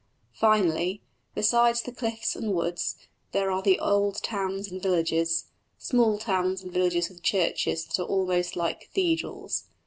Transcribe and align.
Finally, 0.33 0.99
besides 1.35 1.83
the 1.83 1.91
cliffs 1.91 2.35
and 2.35 2.55
woods, 2.55 2.95
there 3.33 3.51
are 3.51 3.61
the 3.61 3.77
old 3.79 4.15
towns 4.23 4.71
and 4.71 4.81
villages 4.81 5.45
small 5.77 6.17
towns 6.17 6.63
and 6.63 6.71
villages 6.73 7.07
with 7.09 7.21
churches 7.21 7.85
that 7.85 7.99
are 8.01 8.07
almost 8.07 8.55
like 8.55 8.79
cathedrals. 8.81 9.65